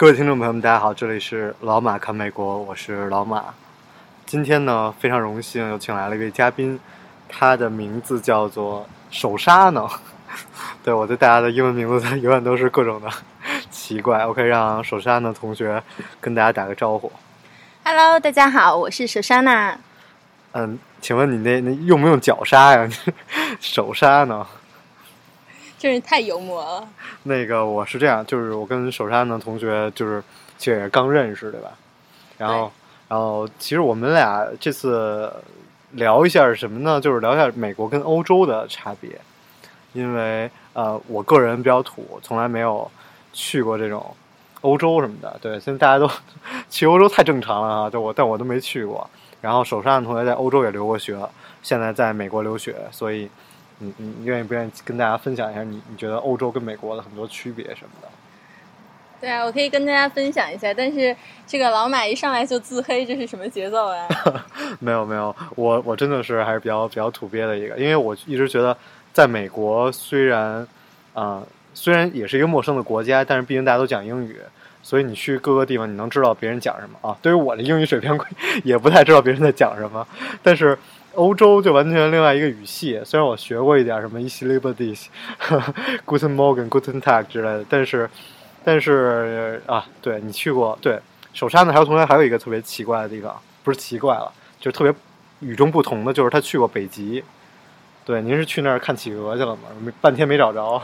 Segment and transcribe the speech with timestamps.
[0.00, 3.44] 各位听众朋友们，大家好，这里是老马看美国，我是老马。
[4.24, 6.80] 今天呢，非常荣幸又请来了一位嘉宾，
[7.28, 9.86] 他的名字叫做手刹呢。
[10.82, 13.10] 对我对大家的英文名字永远都是各种的
[13.70, 14.24] 奇怪。
[14.24, 15.82] OK，让手刹呢同学
[16.18, 17.12] 跟大家打个招呼。
[17.84, 19.76] Hello，大家好，我是手刹娜。
[20.52, 22.88] 嗯，请问你那那用不用脚刹呀？
[23.60, 24.46] 手刹呢？
[25.80, 26.86] 真是太幽默了。
[27.22, 30.22] 那个我是这样，就是我跟手刹呢同学就是
[30.58, 31.70] 其实也是刚认识，对吧？
[32.36, 32.70] 然后，
[33.08, 35.32] 然后其实我们俩这次
[35.92, 37.00] 聊一下什么呢？
[37.00, 39.18] 就是聊一下美国跟欧洲的差别，
[39.94, 42.90] 因为呃，我个人比较土，从来没有
[43.32, 44.14] 去过这种
[44.60, 45.34] 欧洲什么的。
[45.40, 46.10] 对，现在大家都
[46.68, 49.08] 去欧洲太正常了啊，就我但我都没去过。
[49.40, 51.18] 然后手上的同学在欧洲也留过学，
[51.62, 53.30] 现在在美国留学，所以
[53.80, 58.08] 你你你愿意不愿意跟大家分享一下你你觉得欧洲跟美国的很多区别什么的？
[59.20, 61.14] 对啊，我可以跟大家分享一下，但是
[61.46, 64.08] 这个老马一上来就自黑，这是什么节奏啊？
[64.80, 68.74] 没有没有，我我真的是还是比较比较土鳖的一个，因为我一直觉得
[69.12, 70.66] 在美国虽然
[71.12, 74.36] 啊、呃虽然也是一个陌生的国家，但是毕竟大家都讲英语，
[74.82, 77.16] 所以你去各个地方你能知道别人讲什么啊。
[77.22, 78.18] 对于我的英语水平
[78.64, 80.06] 也不太知道别人在讲什么，
[80.42, 80.76] 但是
[81.14, 83.00] 欧洲就完全另外一个语系。
[83.04, 85.10] 虽然我学过一点什么 “easy l i b e r d i s
[86.06, 88.08] Guten Morgen、Guten Tag” 之类的，但是
[88.64, 90.98] 但是啊，对你去过对
[91.32, 94.94] 手刹呢，还有同学还有一个特别奇怪的地方，不是奇怪了，就是特别
[95.40, 97.22] 与众不同的，就是他去过北极。
[98.04, 99.62] 对，您是去那儿看企鹅去了吗？
[99.84, 100.82] 没半天没找着。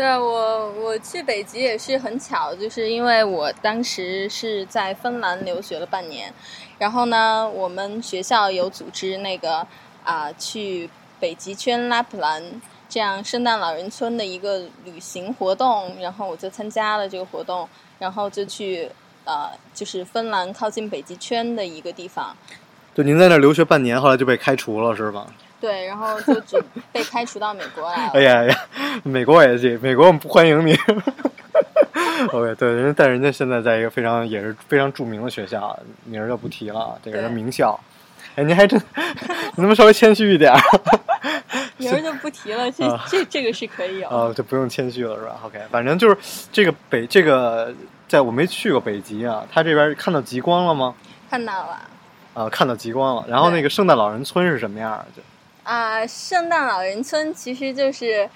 [0.00, 6.32] 对，我我去北极也是很巧，就是因为我当时是在芬兰留学了半年，
[6.78, 9.66] 然后呢，我们学校有组织那个
[10.02, 10.88] 啊、去
[11.20, 12.42] 北极圈拉普兰
[12.88, 17.68] 这样圣诞老人村的一个旅行活动，然后我就参加了这个活动，
[17.98, 18.90] 然后就去
[19.26, 22.34] 呃就是芬兰靠近北极圈的一个地方，
[22.94, 25.26] 对，您在那留学半年，后来就被开除了是吧？
[25.60, 28.12] 对，然后就只被开除到美国来了。
[28.14, 28.56] 哎呀呀，
[29.04, 30.74] 美国也去，美国我们不欢迎你。
[32.32, 37.78] OK，对，人家但人家现在在一个非常也是非常著名的学校，名儿就不提了，这个是名校。
[38.36, 40.60] 哎，您还真， 你能不能稍微谦虚一点儿？
[41.78, 44.08] 名儿就不提了，这啊这这个是可以有。
[44.08, 46.16] 啊，就不用谦虚了是吧？OK，反正就是
[46.52, 47.74] 这个北这个，
[48.06, 50.94] 在我没去过北极啊，他这边看到极光了吗？
[51.30, 51.80] 看到了
[52.34, 53.24] 啊，看到极光了。
[53.28, 55.04] 然后那个圣诞老人村是什么样儿？
[55.70, 58.28] 啊，圣诞老人村其实就是，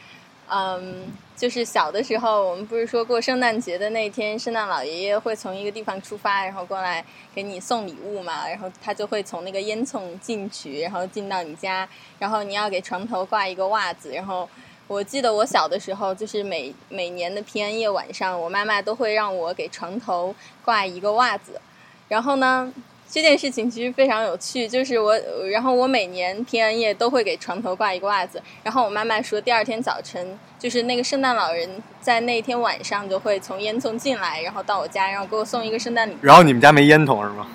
[0.48, 11.88] 嗯，就是小的时候，我们不是说过圣诞节的那天，圣诞老爷爷会从一个地方出发，然后过来给你送礼物嘛，然后他就会从那个烟囱进去，然后进到你家，
[12.20, 14.48] 然后你要给床头挂一个袜子，然后。
[14.86, 21.58] 我记得我小的时候，就是每每年的平安夜晚上，我妈妈都会让我给床头挂一个袜子。
[22.06, 22.70] 然后呢，
[23.14, 25.16] 这件事情其实非常有趣，就是我，
[25.48, 36.16] 然后我每年平安夜都会给床头挂一个袜子，然后我妈妈说，第二天早晨，就是那个圣诞老人在那天晚上就会从烟囱进来，然后到我家，然后给我送一个圣诞礼物。
[36.22, 37.46] 然后你们家没烟筒是吗？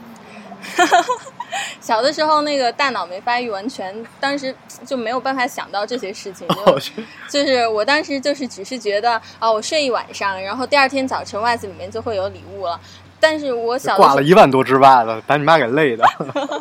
[1.82, 4.56] 小的时候那个大脑没发育完全，当时
[4.86, 6.48] 就没有办法想到这些事情，
[7.30, 12.80] 就 是我当时就是只是觉得啊，我睡一晚上，然后第二天早晨袜子里面就会有礼物了。
[13.20, 16.06] 但是我小挂了一万多只袜子，把你妈给累的。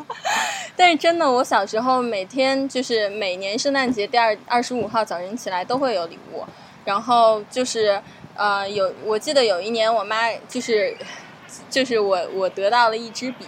[0.76, 6.44] 但是真的，我小时候每天就是每年圣诞节第二二十五号早晨起来都会有礼物，
[6.84, 8.00] 然后就是
[8.36, 10.96] 呃有我记得有一年我妈就是
[11.68, 13.46] 就是我我得到了一支笔，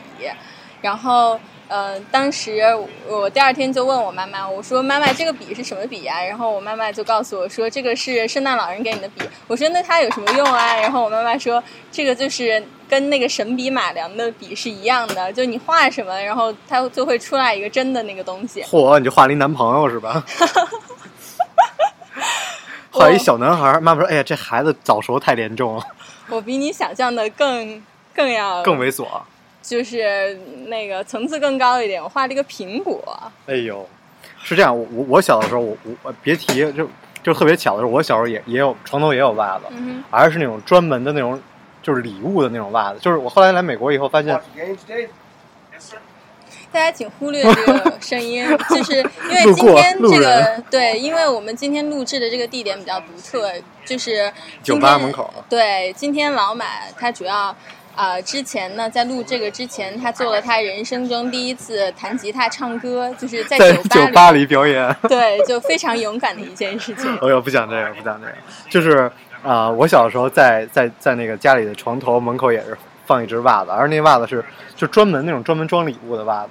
[0.81, 1.39] 然后
[1.71, 2.61] 呃当时
[3.09, 10.75] 我第二天就问我妈妈，我说妈妈这个笔是什么笔呀、然后我妈妈就告诉我说这个是圣诞老人给你的笔，我说那它有什么用啊？
[10.75, 11.63] 然后我妈妈说
[11.93, 18.63] 这个就是跟那个神笔马良的笔是一样的，就你画什么，然后它就会出来一个真的那个东西。
[18.65, 20.25] 嚯，你就画了一男朋友是吧？
[22.91, 25.85] 画一小男孩儿，妈妈说：“哎呀，这孩子早熟太严重了，
[26.29, 27.81] 我比你想象的更
[28.13, 29.07] 更要更猥琐。
[29.63, 32.03] 就是那个层次更高一点。
[32.03, 33.03] 我画了一个苹果，”
[33.47, 33.89] 哎呦，
[34.43, 36.89] 是这样，我我我小的时候，我我别提，就
[37.23, 41.41] 就特别巧的是，我小时候也也有床头也有袜子，嗯而是那种专门的那种
[41.83, 42.99] 就是礼物的那种袜子。
[43.01, 44.41] 就是我后来来美国以后发现
[46.73, 53.53] 大家请忽略这个声音， 就是因为今天这个对，因为我们今天录制的这个地点比较独特，
[53.85, 56.65] 就是酒吧门口对，今天老马
[56.99, 57.55] 他主要。
[57.95, 64.95] 啊、之前呢，在录这个之前，他做了他人生中第一次弹吉他唱歌，就是在在酒酒吧吧里表演。
[65.03, 67.15] 对，就非常勇敢的一件事情。
[67.21, 68.33] 哎呦，不讲这个，不讲这个，
[68.71, 69.11] 就是
[69.43, 72.77] 啊、我小时候在在在那个家里的床头门口也是
[73.07, 74.45] 放一只袜子，而那袜子是
[74.77, 76.51] 就专门那种专门装礼物的袜子。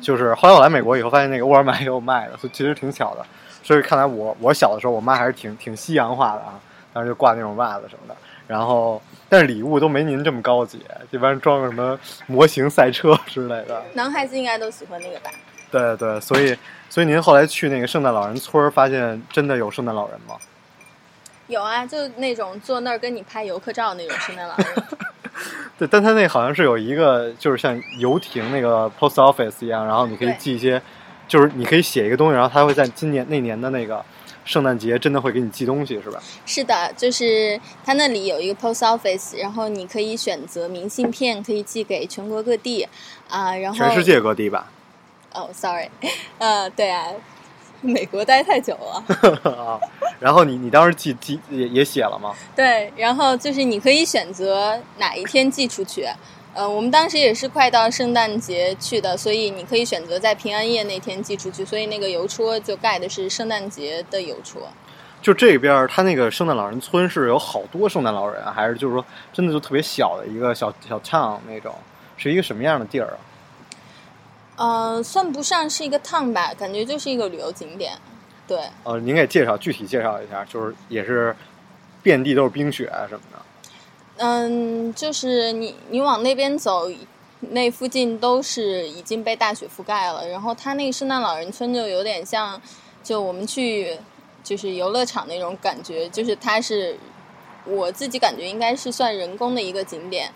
[0.00, 3.24] 就是后来我来美国以后，发现那个沃尔玛也有卖的，所以其实挺巧的。
[3.62, 6.60] 所以看来我我小的时候，我妈还是挺挺西洋化的啊，
[6.92, 8.14] 当时就挂那种袜子什么的。
[8.46, 9.00] 然后，
[9.34, 11.98] 但是礼物都没您这么高级，一般装个什么
[12.28, 13.82] 模型赛车之类的。
[13.94, 15.30] 男孩子应该都喜欢那个吧？
[15.72, 16.56] 对对，所以
[16.88, 20.36] 所以您后来去那个圣诞老人村，发现真的有圣诞老人吗？
[21.48, 24.66] 有啊，就那种坐那儿跟你拍游客照那种圣诞老人。
[25.76, 30.80] 对，但他那好像是有一个，就是像游艇那个 post office 一样，然后你可以对寄一些，
[31.26, 34.04] 就是你可以写一个东西，然后他会在今年那年的那个
[34.44, 36.22] 圣诞节真的会给你寄东西，是吧？
[36.44, 42.86] 是的，就是他那里有一个 post office，然后你可以选择明信片，可以寄给全国各地
[43.28, 44.70] 啊、然后全世界各地吧？
[45.32, 45.88] 哦，sorry，
[46.38, 47.08] 呃，对啊，
[47.80, 49.50] 美国待太久了。
[49.50, 49.80] 啊，
[50.20, 52.34] 然后你你当时寄寄也也写了吗？
[52.54, 56.06] 对，然后就是你可以选择哪一天寄出去。
[56.54, 64.62] 呃，我们当时也是快到圣诞节去的，所以你可以选择在平安夜那天寄出去，所以那个邮戳就盖的是圣诞节的邮戳。
[65.20, 71.74] 就这边儿，他那个圣诞老人村是有好多圣诞老人啊，还是就是说真的就特别小的一个小小 town 那种，
[72.16, 73.16] 是一个什么样的地儿
[74.56, 74.94] 啊？
[74.94, 77.94] 呃，算不上是一个 town 吧，感觉就是一个旅游景点。
[78.46, 81.34] 对，呃，您给介绍具体介绍一下，就是也是
[82.02, 83.38] 遍地都是冰雪啊什么的。
[84.16, 86.88] 嗯，就是你你往那边走，
[87.40, 90.26] 那附近都是已经被大雪覆盖了。
[90.28, 92.60] 然后它那个圣诞老人村就有点像，
[93.02, 93.98] 就我们去
[94.42, 96.96] 就是游乐场那种感觉，就是它是
[97.64, 100.30] 我自己感觉应该是算人工的一个景点。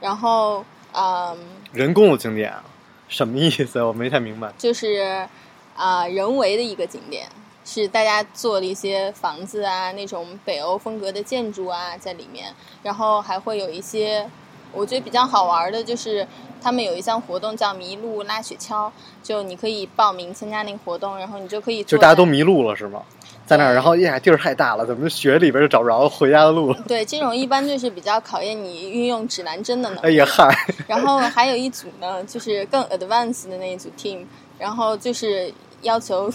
[0.00, 1.38] 然后，嗯，
[1.72, 2.64] 人工的景点啊，
[3.06, 3.80] 什么意思？
[3.80, 4.52] 我没太明白。
[4.58, 5.28] 就是
[5.76, 7.28] 啊、人为的一个景点，
[7.64, 14.28] 是大家做了一些房子啊，那种北欧风格的建筑啊在里面，然后还会有一些
[14.72, 16.26] 我觉得比较好玩的，就是
[16.62, 18.90] 他们有一项活动叫迷路拉雪橇，
[19.22, 23.02] 就你可以报名参加那个活动，然后你就可以就大家都迷路了是吗？
[23.44, 26.80] 在那儿，然后呀地儿太大了，怎么雪里边就找不着回家的路了？
[26.86, 30.06] 对这种一般就是比较考验你运用指南针的能力。
[30.06, 30.48] 哎呀嗨，
[30.86, 34.24] 然后还有一组呢，就是更 advanced 的那一组 team，
[34.58, 36.32] 然后就是要求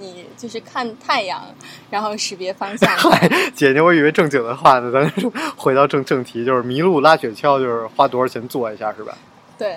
[0.00, 1.42] 你就是看太阳，
[1.90, 2.88] 然后识别方向。
[2.96, 9.16] 嗨，姐姐，我以为正经的话呢，咱 回到正正题，就是麋鹿拉雪橇，就是花多少钱坐一下是吧？
[9.58, 9.76] 对，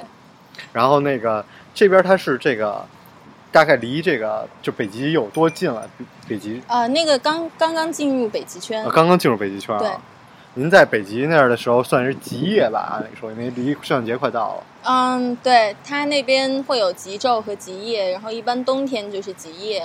[0.71, 2.85] 然后那个这边它是这个
[3.51, 5.87] 大概离这个就北极有多近了？
[5.97, 10.01] 北北极呃，那个刚刚刚进入北极圈啊，，刚刚进入北极圈对啊。
[10.55, 12.93] 您在北极那儿的时候算是极夜吧？
[12.93, 14.63] 按理说，因为离圣诞节快到了。
[14.83, 19.83] 嗯，对，它那边会有极昼和极夜，然后一般冬天就是极夜，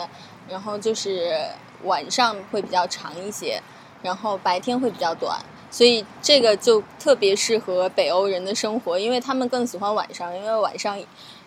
[0.49, 1.37] 然后就是
[1.85, 3.59] 晚上会比较长一些，
[4.03, 5.38] 然后白天会比较短，
[5.70, 10.99] 所以这个就特别适合北欧人的生活，因为他们更喜欢晚上，因为晚上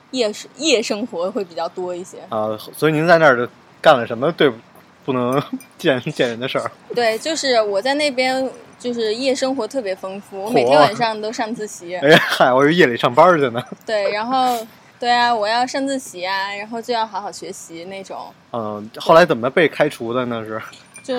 [0.10, 2.17] 夜夜生活会比较多一些。
[2.29, 4.51] 啊，所以您在那儿就干了什么对
[5.05, 5.39] 不能
[5.77, 6.72] 见见人的事儿？
[6.95, 8.50] 对，就是我在那边
[8.81, 11.95] 就是夜生活特别丰富，我每天晚上都上自习。
[11.97, 13.63] 哎呀嗨，我以为夜里上班去呢。
[13.85, 14.57] 对，然后
[15.00, 20.43] 对啊，我要上自习啊，然后就要好好学习那种，嗯，后来怎么被开除的呢？
[20.43, 20.59] 是？
[21.03, 21.15] 就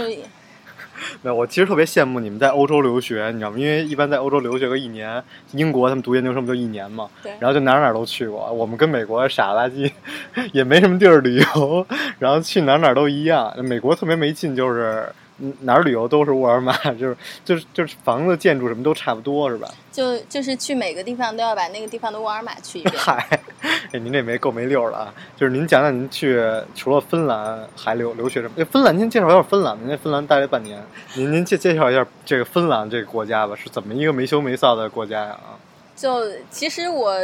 [1.23, 3.57] 没有，我其实特别羡慕你们在欧洲留学，你知道吗？
[3.59, 8.52] 因为一般在欧洲留学个一年，英国他们读研究生不就一年嘛，对然后就哪儿哪儿都去过。
[8.52, 9.90] 我们跟美国傻垃圾，
[10.52, 11.87] 也没什么地儿旅游，
[12.19, 13.52] 然后去哪儿哪儿都一样。
[13.64, 15.14] 美国特别没劲，就是嗯
[15.61, 19.69] 哪儿旅游都是沃尔玛， 就是就是就是房子、建筑什么都差不多，是吧？
[19.91, 22.95] 就就是去每个地方都要把那个地方的沃尔玛去一遍。
[22.97, 23.41] 嗨，
[23.93, 25.15] 哎，您这没够没溜儿了啊！
[25.37, 26.41] 就是您讲讲您去
[26.75, 28.55] 除了芬兰还留留学什么？
[28.59, 29.79] 哎，芬兰，您介绍一下芬兰。
[29.81, 30.83] 您在芬兰待了半年，
[31.15, 35.31] 您您介介绍一下这个芬兰这个国家吧，是怎么一个没羞没臊的国家呀？
[35.33, 35.59] 啊，
[35.97, 37.15] 就其实我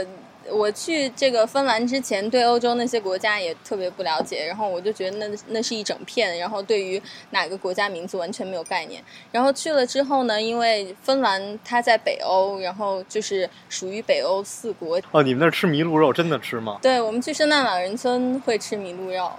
[0.51, 7.01] 我去这个芬兰之前，对欧洲那些国家也特别不了解，然后我就觉得那那是一整片，然后对于
[7.31, 9.03] 哪个国家名字完全没有概念。
[9.31, 15.01] 然后去了之后呢，因为芬兰它在北欧，然后就是属于北欧四国。
[15.11, 16.79] 哦，你们那儿吃麋鹿肉真的吃吗？
[16.81, 19.31] 对我们去圣诞老人村会吃麋鹿肉，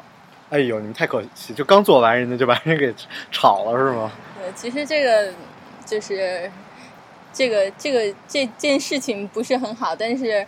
[0.49, 2.93] 哎呦，你们太可惜，就刚做完，人家就把人给
[3.31, 4.11] 炒了是吗？
[4.37, 5.33] 对，其实这个
[5.85, 6.49] 就是
[7.31, 10.45] 这个这个这件事情不是很好，但是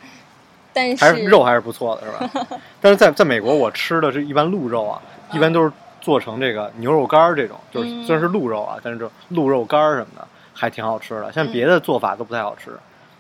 [0.74, 2.48] 但是还是肉还是不错的，是吧？
[2.82, 5.02] 但是在在美国，我吃的是一般鹿肉啊，
[5.34, 11.32] 一般都是做成这个牛肉干儿这种，就是嗯虽然是鹿肉啊，但是这鹿肉干儿什么的还挺好吃的。
[11.32, 12.72] 像别的做法都不太好吃，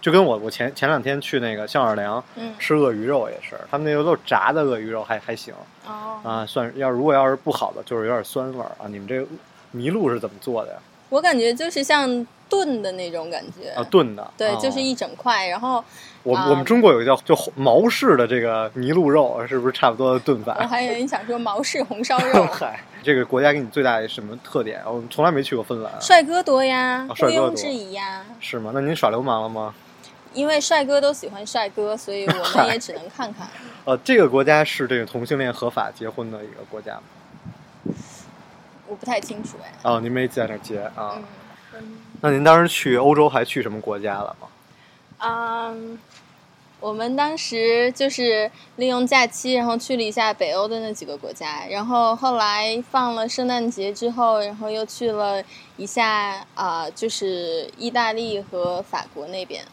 [0.02, 5.54] 就跟我我前前两天去那个象二良嗯吃鳄鱼肉也是，他们那个都是炸的鳄鱼肉还还行
[5.88, 8.88] 哦，啊，算是要如果要是不好的，就是有点酸味儿啊。
[8.88, 9.28] 你们这个
[9.76, 10.78] 麋鹿是怎么做的呀？
[11.12, 14.32] 我感觉就是像炖的那种感觉，啊，炖的。
[14.38, 15.86] 对，啊就是一整块，然后啊
[16.24, 20.56] 我我们中国有一个叫就毛氏的这个麋鹿肉，是不是差不多的炖法？
[20.62, 24.82] 我还以为你想说毛氏红烧肉， 嗨，这个国家给你最大的什么特点？
[24.86, 28.26] 我从来没去过芬兰，帅哥多呀，毋啊帅哥多庸置疑呀。
[28.40, 28.72] 是吗？
[28.74, 29.76] 那您耍流氓了吗？
[30.34, 33.46] 因为帅哥都喜欢帅哥，所以我们也只能看看。
[33.84, 37.02] 呃，这个国家是这个同性恋合法结婚的一个国家吗？
[39.02, 39.74] 我不太清楚哎。
[39.82, 41.18] 哦，您没在那儿结啊？
[41.74, 44.48] 嗯那您当时去欧洲还去什么国家了吗？
[45.18, 45.98] 嗯，
[46.80, 55.42] 我们当时就是利用假期，然后去了一下北欧的那几个国家，然后后来放了圣诞节之后，然后又去了
[55.78, 59.64] 一下啊、就是意大利和法国那边。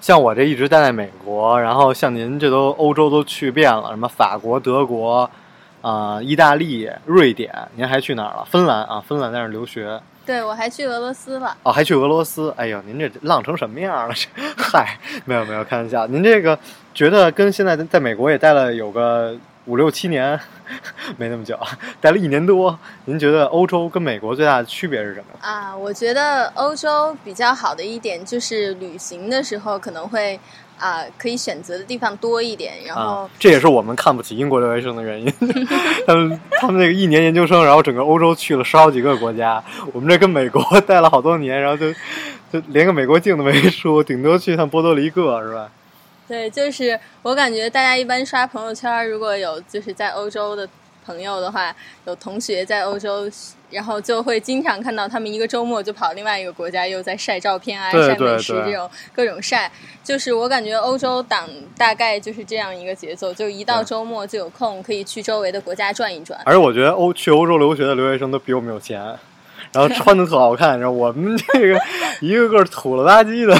[0.00, 5.30] 像我这一直待在美国，然后像您这都欧洲都去遍了，什么法国、德国，
[5.82, 8.44] 啊、意大利、瑞典，您还去哪儿了？
[8.48, 10.00] 芬兰啊，芬兰在那儿留学。
[10.24, 11.56] 对，我还去俄罗斯了。
[11.64, 12.54] 哦，还去俄罗斯？
[12.56, 14.14] 哎呦，您这浪成什么样了？
[14.14, 16.06] 这嗨，没有没有，开玩笑。
[16.06, 16.56] 您这个
[16.94, 20.38] 觉得跟现在在美国也待了有个五六七年，
[21.16, 21.58] 没那么久，
[22.00, 22.78] 待了一年多。
[23.04, 25.38] 您觉得欧洲跟美国最大的区别是什么？
[25.40, 30.38] 啊，我觉得欧洲比较好的一点就是旅行的时候可能会
[30.78, 35.32] 啊、可以选择的地方多一点，然后啊，这也是我们看不起英国留学生的原因。
[36.04, 41.92] 他们他们那个一年研究生，然后整个欧洲去了十好几个国家，我们这跟美国待了好多年，然后就
[42.52, 45.70] 就连个美国境都没出，顶多去趟波多黎各，是吧？
[46.28, 50.66] 对，就是我感觉大家一般刷朋友圈，如果有就是在欧洲的
[51.04, 51.74] 朋友的话，
[52.06, 53.28] 有同学在欧洲，
[53.70, 59.70] 然后就会经常看到他们一个周末就跑另外一个国家，又在晒照片啊、晒美食这种各种晒。
[60.02, 66.40] 就是我感觉欧洲党大概就是这样一个节奏，就一到周末就有空可以去周围的国家转一转。
[66.44, 69.00] 而且我觉得欧去欧洲留学的留学生都比我们有钱，
[69.72, 71.80] 然后穿的特好看，然后我们这个
[72.22, 73.54] 一个个土了吧唧的。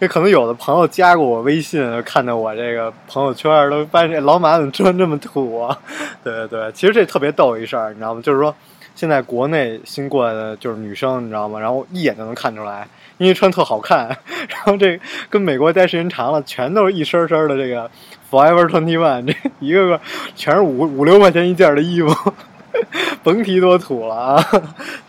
[0.00, 5.76] 这可能有的朋友加过我微信，看到我这个朋友圈都发现老马怎么穿这么土啊？
[6.22, 8.20] 对对对，其实这特别逗一事儿，你知道吗？
[8.22, 8.54] 就是说
[8.94, 11.58] 现在国内新过来的就是女生，你知道吗？
[11.58, 12.86] 然后一眼就能看出来，
[13.16, 14.06] 因为穿特好看。
[14.48, 17.90] 然后这跟美国待时间长了，全都是一身身的这个
[18.30, 20.00] Forever Twenty One，这一个个
[20.36, 22.32] 全是五五六块钱一件的衣服，
[23.24, 24.46] 甭提多土了啊！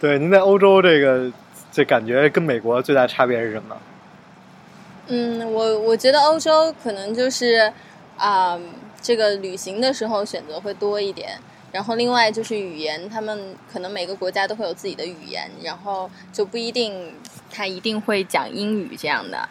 [0.01, 1.31] 对，您在欧洲这个
[1.71, 3.77] 这感觉跟美国最大差别是什么？
[5.09, 7.71] 嗯，我我觉得欧洲可能就是
[8.17, 8.59] 啊、
[9.01, 11.37] 这个旅行的时候选择会多一点。
[11.71, 17.13] 然后另外就是语言，他们可能每个国家都会有自己的语言，然后就不一定
[17.51, 19.47] 他一定会讲英语这样的。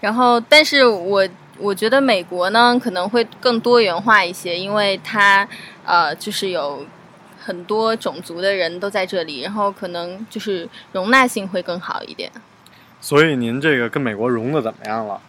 [0.00, 1.26] 然后，但是我
[1.58, 5.48] 我觉得美国呢可能会更多元化一些，因为它
[5.84, 6.84] 呃就是有
[7.38, 12.30] 很多种族的人都在这里，然后可能就是容纳性会更好一点。
[13.02, 15.20] 所以您这个跟美国融的怎么样了？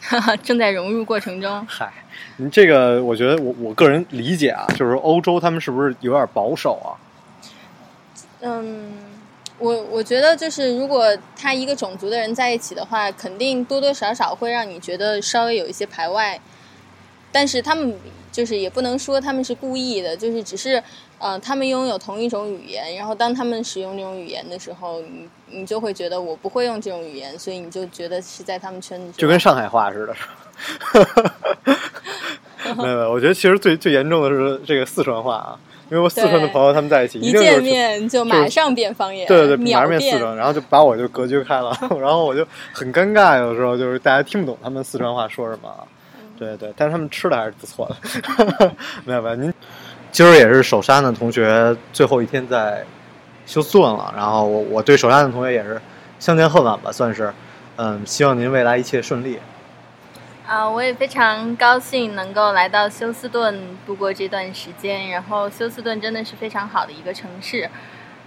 [0.44, 1.66] 正在融入过程中。
[1.66, 1.92] 嗨，
[2.36, 6.94] 您这个我觉得我我个人理解啊，就是欧洲他们是不是有点保守啊？
[8.40, 8.92] 嗯，
[9.58, 11.04] 我我觉得就是，如果
[11.36, 16.40] 他一个种族的人在一起的话，肯定多多少少会让你觉得稍微有一些排外。
[17.32, 17.94] 但是他们
[18.30, 20.80] 就是也不能说他们是故意的，就是只是
[21.18, 30.14] 呃，他们拥有同一种语言，然后当他们使用这种语言的时候，你你就会觉得我不会用这种语言，所以你就觉得是在他们圈子就跟上海话似的？
[32.76, 35.58] 没有没有，我觉得其实最最严重的是这个四川话啊，
[35.90, 45.68] 因为我四川的朋友他们在一起，一见面就马上变方言，对对对，秒马上变四川，然后就把我就隔绝开了， 然后我就很尴尬，有时候就是大家听不懂他们四川话说什么。
[46.38, 47.96] 对对，但是他们吃的还是不错的。
[49.04, 49.52] 没有没有，您
[50.18, 52.84] 今儿也是首山的同学最后一天在
[53.46, 55.80] 休斯顿了，然后我我对首山的同学也是
[56.18, 57.32] 相见恨晚吧，算是。
[57.76, 59.38] 嗯，希望您未来一切顺利。
[60.44, 65.08] 啊，我也非常高兴能够来到休斯顿度过这段时间。
[65.10, 67.70] 然后休斯顿真的是非常好的一个城市，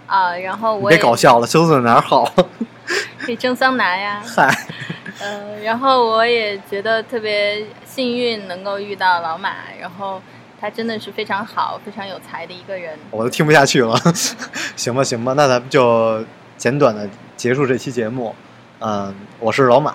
[0.06, 2.24] 啊，然后我也别搞笑了，休斯顿哪儿好？
[3.20, 4.48] 可以蒸桑拿呀， 嗨，
[5.20, 10.22] 嗯、然后我也觉得特别幸运能够遇到老马，然后
[10.62, 12.96] 他真的是非常好、非常有才的一个人。
[13.10, 13.98] 我都听不下去了。
[14.76, 16.24] 行吧，行吧，那咱们就
[16.56, 18.32] 简短的结束这期节目。
[18.78, 19.92] 嗯，我是老马。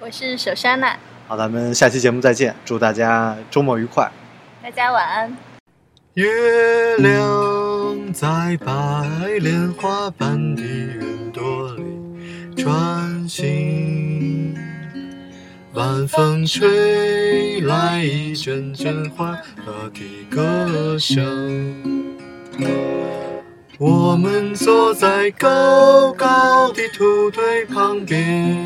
[0.00, 0.96] 我是手山娜，
[1.28, 4.10] 好，咱们下期节目再见，祝大家周末愉快。
[4.60, 5.36] 大家晚安。
[6.14, 8.74] 月亮在白
[9.40, 13.46] 莲花般的云朵里穿行，
[15.78, 21.72] 晚风吹来一阵阵欢乐的歌声。
[23.78, 28.58] 我们坐在高高的土堆旁边，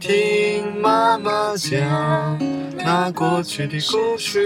[0.00, 1.78] 听妈妈讲
[2.78, 4.40] 那过去的故事。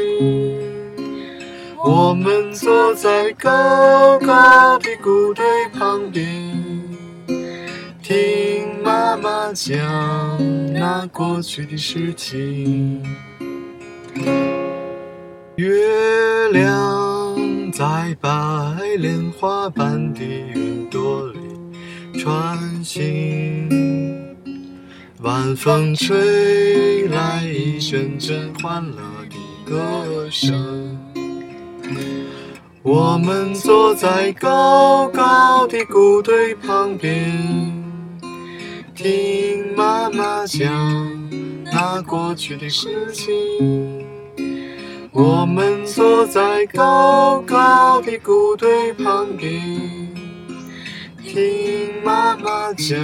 [1.85, 6.53] 我们坐在高高的谷堆旁边，
[8.03, 9.77] 听妈妈讲
[10.73, 13.03] 那过去的事情。
[15.57, 18.31] 月亮在白
[18.97, 23.69] 莲花般的云朵里穿行，
[25.21, 28.97] 晚风吹来一阵阵欢乐
[29.29, 30.97] 的歌声。
[32.83, 37.78] 我们坐在高高的谷堆旁边，
[38.99, 40.69] 听妈妈讲
[41.67, 44.05] 那过去的事情。
[45.13, 49.63] 我们坐在高高的谷堆旁边，
[51.23, 52.99] 听妈妈讲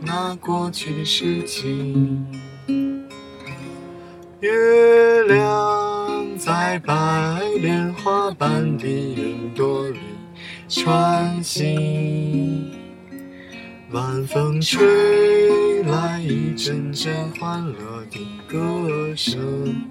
[0.00, 2.26] 那过去的事情。
[4.40, 6.94] 月亮在白
[7.60, 9.98] 莲花般的云朵里
[10.70, 12.71] 穿行，
[13.92, 19.84] 晚风吹来一阵阵欢乐的歌声。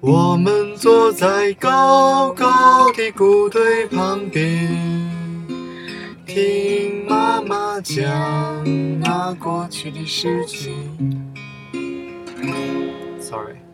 [0.00, 4.70] 我们坐在高高的谷堆旁边，
[6.26, 8.02] 听妈妈讲
[8.98, 11.34] 那过去的事情。
[13.20, 13.67] Sorry。